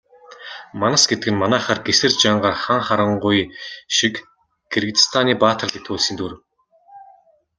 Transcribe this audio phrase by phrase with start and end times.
[0.79, 3.39] Манас гэдэг нь манайхаар Гэсэр, Жангар, Хан Харангуй
[3.97, 4.13] шиг
[4.71, 6.33] Киргизстаны баатарлаг туульсын дүр.